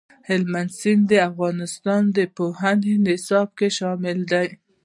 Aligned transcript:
هلمند 0.29 0.71
سیند 0.79 1.03
د 1.11 1.13
افغانستان 1.29 2.01
د 2.17 2.19
پوهنې 2.35 2.93
نصاب 3.05 3.47
کې 3.57 3.67
شامل 3.77 4.19
دي. 4.31 4.47